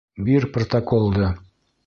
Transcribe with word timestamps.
Бир 0.29 0.47
протоколды! 0.55 1.31